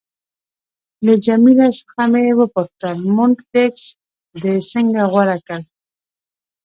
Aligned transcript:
له 1.05 1.13
جميله 1.25 1.67
څخه 1.79 2.01
مې 2.11 2.31
وپوښتل: 2.39 2.97
مونټریکس 3.15 3.85
دې 4.41 4.55
څنګه 4.71 5.01
غوره 5.11 5.37
کړ؟ 5.47 5.61